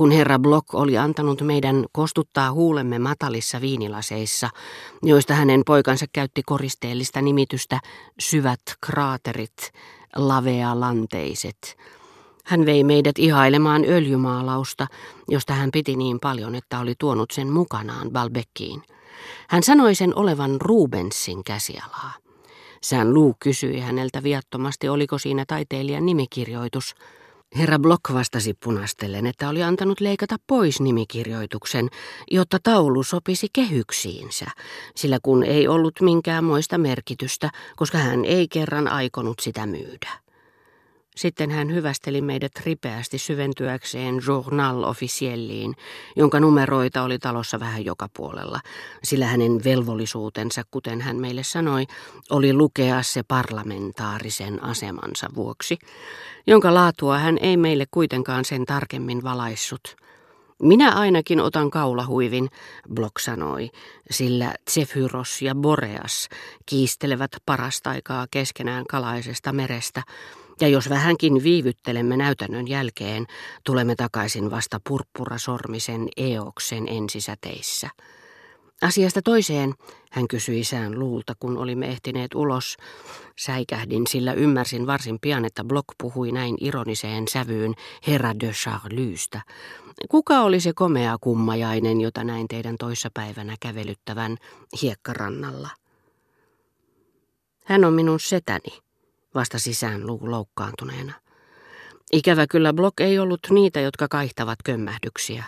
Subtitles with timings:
[0.00, 4.50] kun herra Block oli antanut meidän kostuttaa huulemme matalissa viinilaseissa,
[5.02, 7.80] joista hänen poikansa käytti koristeellista nimitystä
[8.20, 9.72] syvät kraaterit,
[10.16, 11.76] lavealanteiset.
[12.44, 14.86] Hän vei meidät ihailemaan öljymaalausta,
[15.28, 18.82] josta hän piti niin paljon, että oli tuonut sen mukanaan Balbekkiin.
[19.48, 22.12] Hän sanoi sen olevan Rubensin käsialaa.
[22.82, 26.94] Sään Luu kysyi häneltä viattomasti, oliko siinä taiteilijan nimikirjoitus.
[27.56, 31.88] Herra Block vastasi punastellen, että oli antanut leikata pois nimikirjoituksen,
[32.30, 34.46] jotta taulu sopisi kehyksiinsä,
[34.96, 40.29] sillä kun ei ollut minkään moista merkitystä, koska hän ei kerran aikonut sitä myydä.
[41.20, 45.74] Sitten hän hyvästeli meidät ripeästi syventyäkseen Journal Officielliin,
[46.16, 48.60] jonka numeroita oli talossa vähän joka puolella,
[49.04, 51.86] sillä hänen velvollisuutensa, kuten hän meille sanoi,
[52.30, 55.78] oli lukea se parlamentaarisen asemansa vuoksi,
[56.46, 59.96] jonka laatua hän ei meille kuitenkaan sen tarkemmin valaissut.
[60.62, 62.48] Minä ainakin otan kaulahuivin,
[62.94, 63.70] Blok sanoi,
[64.10, 66.28] sillä Zephyros ja Boreas
[66.66, 70.02] kiistelevät parasta aikaa keskenään kalaisesta merestä,
[70.60, 73.26] ja jos vähänkin viivyttelemme näytännön jälkeen,
[73.64, 77.90] tulemme takaisin vasta purppurasormisen eoksen ensisäteissä.
[78.82, 79.74] Asiasta toiseen,
[80.10, 82.76] hän kysyi sään luulta, kun olimme ehtineet ulos.
[83.38, 87.74] Säikähdin, sillä ymmärsin varsin pian, että Block puhui näin ironiseen sävyyn
[88.06, 89.40] herra de Charlystä.
[90.08, 94.36] Kuka oli se komea kummajainen, jota näin teidän toissapäivänä kävelyttävän
[94.82, 95.68] hiekkarannalla?
[97.64, 98.78] Hän on minun setäni,
[99.34, 101.12] vastasi sään luu loukkaantuneena.
[102.12, 105.44] Ikävä kyllä Block ei ollut niitä, jotka kaihtavat kömmähdyksiä.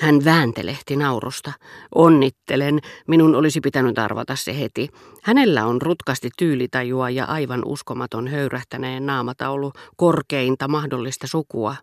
[0.00, 1.52] Hän vääntelehti naurusta.
[1.94, 4.88] Onnittelen, minun olisi pitänyt arvata se heti.
[5.22, 11.76] Hänellä on rutkasti tyylitajua ja aivan uskomaton höyrähtäneen naamataulu korkeinta mahdollista sukua.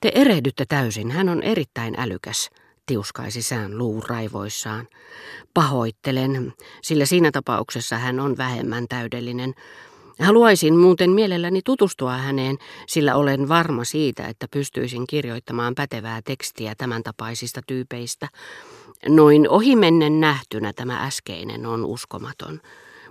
[0.00, 2.50] Te erehdytte täysin, hän on erittäin älykäs
[2.86, 4.88] tiuskaisi sään luu raivoissaan.
[5.54, 9.54] Pahoittelen, sillä siinä tapauksessa hän on vähemmän täydellinen.
[10.20, 17.02] Haluaisin muuten mielelläni tutustua häneen, sillä olen varma siitä, että pystyisin kirjoittamaan pätevää tekstiä tämän
[17.02, 18.28] tapaisista tyypeistä.
[19.08, 22.60] Noin ohimennen nähtynä tämä äskeinen on uskomaton,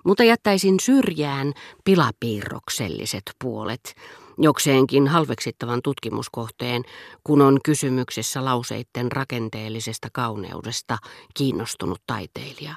[0.06, 1.54] mutta jättäisin syrjään
[1.84, 3.94] pilapiirrokselliset puolet–
[4.38, 6.84] jokseenkin halveksittavan tutkimuskohteen,
[7.24, 10.98] kun on kysymyksessä lauseitten rakenteellisesta kauneudesta
[11.34, 12.76] kiinnostunut taiteilija.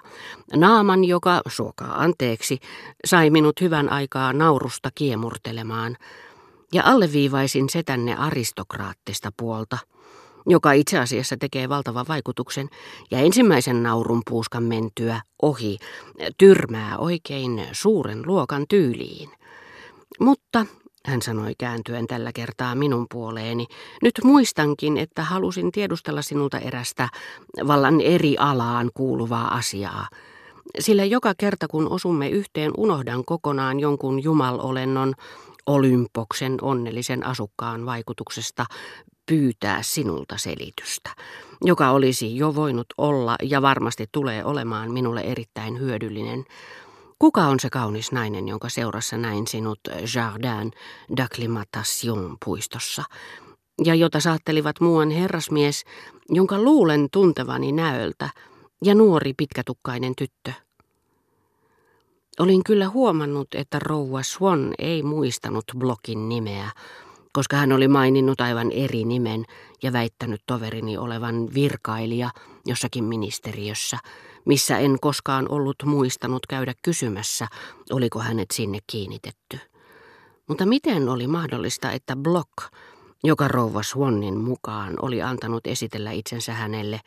[0.57, 2.59] Naaman, joka, suokaa anteeksi,
[3.07, 5.97] sai minut hyvän aikaa naurusta kiemurtelemaan,
[6.73, 9.79] ja alleviivaisin setänne aristokraattista puolta–
[10.47, 12.69] joka itse asiassa tekee valtavan vaikutuksen,
[13.11, 15.79] ja ensimmäisen naurun puuskan mentyä ohi
[16.39, 19.31] tyrmää oikein suuren luokan tyyliin.
[20.21, 20.67] Mutta
[21.07, 23.67] hän sanoi kääntyen tällä kertaa minun puoleeni.
[24.03, 27.09] Nyt muistankin, että halusin tiedustella sinulta erästä
[27.67, 30.09] vallan eri alaan kuuluvaa asiaa.
[30.79, 35.15] Sillä joka kerta kun osumme yhteen, unohdan kokonaan jonkun jumalolennon
[35.67, 38.67] Olympoksen onnellisen asukkaan vaikutuksesta
[39.27, 41.11] pyytää sinulta selitystä,
[41.65, 46.45] joka olisi jo voinut olla ja varmasti tulee olemaan minulle erittäin hyödyllinen.
[47.19, 49.81] Kuka on se kaunis nainen, jonka seurassa näin sinut
[50.15, 50.73] Jardin
[51.13, 53.05] d'Acclimatation puistossa,
[53.85, 55.85] ja jota saattelivat muuan herrasmies,
[56.29, 58.31] jonka luulen tuntevani näöltä,
[58.85, 60.53] ja nuori pitkätukkainen tyttö?
[62.39, 66.71] Olin kyllä huomannut, että rouva Swan ei muistanut Blokin nimeä,
[67.37, 69.45] koska hän oli maininnut aivan eri nimen
[69.83, 72.31] ja väittänyt toverini olevan virkailija
[72.67, 73.99] jossakin ministeriössä,
[74.45, 77.47] missä en koskaan ollut muistanut käydä kysymässä,
[77.91, 79.59] oliko hänet sinne kiinnitetty.
[80.49, 82.53] Mutta miten oli mahdollista, että Block,
[83.25, 87.01] joka rouva Swannin mukaan oli antanut esitellä itsensä hänelle,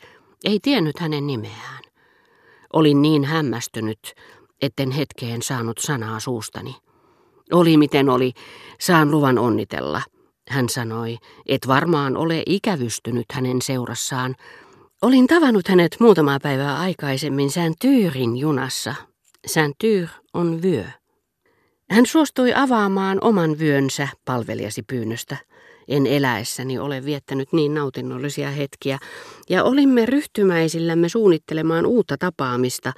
[0.44, 1.82] ei tiennyt hänen nimeään?
[2.72, 4.14] Olin niin hämmästynyt,
[4.62, 6.76] etten hetkeen saanut sanaa suustani.
[7.52, 8.32] Oli miten oli,
[8.80, 10.02] saan luvan onnitella.
[10.50, 14.36] Hän sanoi, et varmaan ole ikävystynyt hänen seurassaan,
[15.02, 18.94] Olin tavannut hänet muutamaa päivää aikaisemmin Sääntyyrin junassa.
[19.46, 20.84] Sääntyr on vyö.
[21.90, 25.36] Hän suostui avaamaan oman vyönsä palvelijasi pyynnöstä.
[25.88, 28.98] En eläessäni ole viettänyt niin nautinnollisia hetkiä,
[29.48, 32.92] ja olimme ryhtymäisillämme suunnittelemaan uutta tapaamista,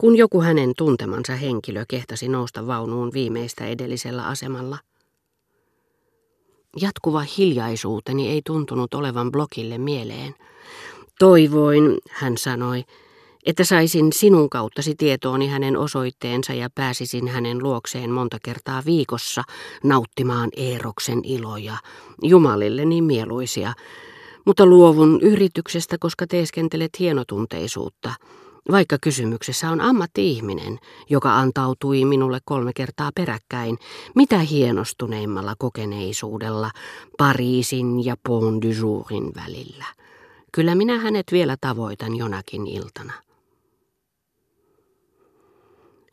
[0.00, 4.78] kun joku hänen tuntemansa henkilö kehtasi nousta vaunuun viimeistä edellisellä asemalla.
[6.80, 10.34] Jatkuva hiljaisuuteni ei tuntunut olevan blokille mieleen.
[11.18, 12.84] Toivoin, hän sanoi,
[13.46, 19.42] että saisin sinun kauttasi tietooni hänen osoitteensa ja pääsisin hänen luokseen monta kertaa viikossa
[19.84, 21.76] nauttimaan Eeroksen iloja,
[22.22, 23.72] jumalille niin mieluisia,
[24.44, 28.14] mutta luovun yrityksestä, koska teeskentelet hienotunteisuutta,
[28.70, 30.78] vaikka kysymyksessä on ammatti-ihminen,
[31.10, 33.78] joka antautui minulle kolme kertaa peräkkäin,
[34.14, 36.70] mitä hienostuneimmalla kokeneisuudella
[37.18, 39.86] Pariisin ja Pont du Jourin välillä.
[40.52, 43.12] Kyllä minä hänet vielä tavoitan jonakin iltana.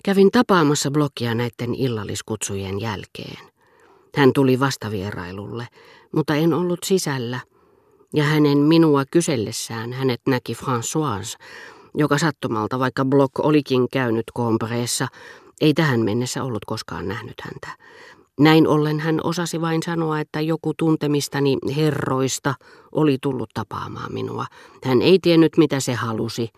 [0.03, 3.49] Kävin tapaamassa blokia näiden illalliskutsujen jälkeen.
[4.15, 5.67] Hän tuli vastavierailulle,
[6.11, 7.39] mutta en ollut sisällä,
[8.13, 11.37] ja hänen minua kysellessään hänet näki Françoise,
[11.97, 15.07] joka sattumalta, vaikka Block olikin käynyt Compreessa,
[15.61, 17.67] ei tähän mennessä ollut koskaan nähnyt häntä.
[18.39, 22.55] Näin ollen hän osasi vain sanoa, että joku tuntemistani herroista
[22.91, 24.45] oli tullut tapaamaan minua.
[24.83, 26.49] Hän ei tiennyt, mitä se halusi.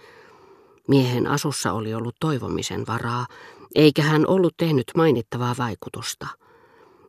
[0.88, 3.26] Miehen asussa oli ollut toivomisen varaa,
[3.76, 6.28] eikä hän ollut tehnyt mainittavaa vaikutusta.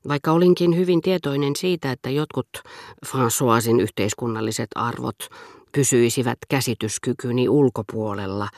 [0.09, 2.49] Vaikka olinkin hyvin tietoinen siitä, että jotkut
[3.07, 5.29] Françoisin yhteiskunnalliset arvot
[5.73, 8.49] pysyisivät käsityskykyni ulkopuolella,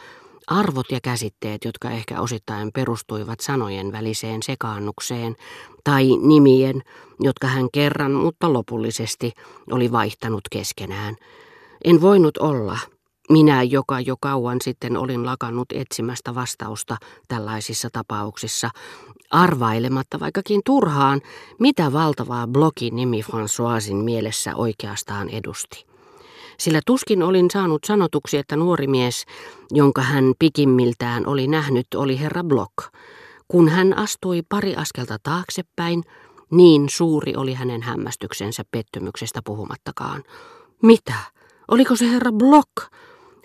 [0.46, 5.36] arvot ja käsitteet, jotka ehkä osittain perustuivat sanojen väliseen sekaannukseen,
[5.84, 6.82] tai nimien,
[7.20, 9.32] jotka hän kerran, mutta lopullisesti
[9.70, 11.16] oli vaihtanut keskenään.
[11.84, 12.78] En voinut olla,
[13.30, 16.96] minä, joka jo kauan sitten olin lakannut etsimästä vastausta
[17.28, 18.70] tällaisissa tapauksissa,
[19.30, 21.20] arvailematta vaikkakin turhaan,
[21.60, 25.93] mitä valtavaa blogin nimi Françoisin mielessä oikeastaan edusti.
[26.58, 29.24] Sillä tuskin olin saanut sanotuksi, että nuori mies,
[29.70, 32.74] jonka hän pikimmiltään oli nähnyt, oli herra Block.
[33.48, 36.02] Kun hän astui pari askelta taaksepäin,
[36.50, 40.22] niin suuri oli hänen hämmästyksensä pettymyksestä puhumattakaan.
[40.82, 41.14] Mitä?
[41.68, 42.70] Oliko se herra Block?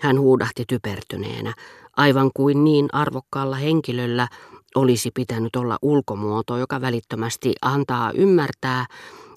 [0.00, 1.54] Hän huudahti typertyneenä,
[1.96, 4.28] aivan kuin niin arvokkaalla henkilöllä
[4.74, 8.86] olisi pitänyt olla ulkomuoto, joka välittömästi antaa ymmärtää,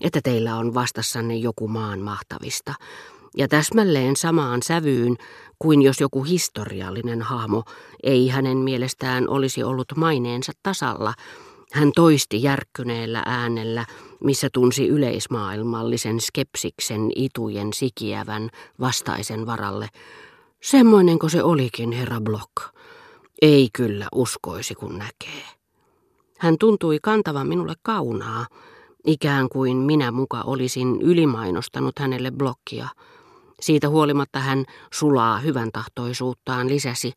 [0.01, 2.73] että teillä on vastassanne joku maan mahtavista.
[3.37, 5.15] Ja täsmälleen samaan sävyyn
[5.59, 7.63] kuin jos joku historiallinen hahmo
[8.03, 11.13] ei hänen mielestään olisi ollut maineensa tasalla,
[11.71, 13.85] hän toisti järkkyneellä äänellä,
[14.23, 18.49] missä tunsi yleismaailmallisen skepsiksen itujen sikiävän
[18.79, 19.89] vastaisen varalle.
[20.63, 22.51] Semmoinenko se olikin, herra Block?
[23.41, 25.43] Ei kyllä uskoisi, kun näkee.
[26.39, 28.45] Hän tuntui kantavan minulle kaunaa,
[29.05, 32.87] ikään kuin minä muka olisin ylimainostanut hänelle blokkia.
[33.63, 37.13] Siitä huolimatta hän sulaa hyvän tahtoisuuttaan lisäsi.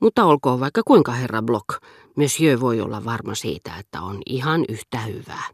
[0.00, 1.68] Mutta olkoon vaikka kuinka herra Block,
[2.16, 5.44] Monsieur voi olla varma siitä, että on ihan yhtä hyvää.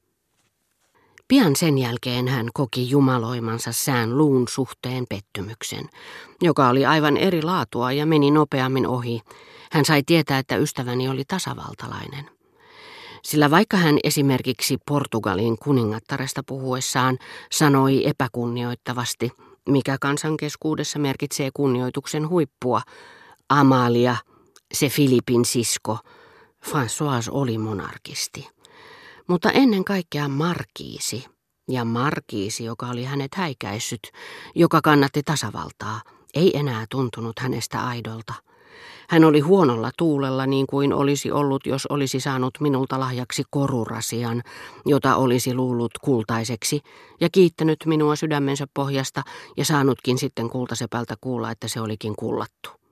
[1.29, 5.89] Pian sen jälkeen hän koki jumaloimansa sään luun suhteen pettymyksen,
[6.43, 9.21] joka oli aivan eri laatua ja meni nopeammin ohi.
[9.73, 12.31] Hän sai tietää, että ystäväni oli tasavaltalainen.
[13.23, 17.19] Sillä vaikka hän esimerkiksi Portugalin kuningattaresta puhuessaan
[17.53, 19.33] sanoi epäkunnioittavasti,
[19.69, 22.83] mikä kansankeskuudessa merkitsee kunnioituksen huippua,
[23.49, 24.17] Amalia,
[24.75, 25.99] se Filipin sisko,
[26.67, 28.49] François oli monarkisti.
[29.29, 31.27] Mutta ennen kaikkea markiisi,
[31.69, 34.11] ja markiisi, joka oli hänet häikäissyt,
[34.55, 36.01] joka kannatti tasavaltaa,
[36.35, 38.35] ei enää tuntunut hänestä aidolta.
[39.09, 44.43] Hän oli huonolla tuulella niin kuin olisi ollut, jos olisi saanut minulta lahjaksi korurasian,
[44.87, 46.81] jota olisi luullut kultaiseksi,
[47.21, 49.23] ja kiittänyt minua sydämensä pohjasta
[49.57, 52.84] ja saanutkin sitten kultasepältä kuulla, että se olikin kullattu.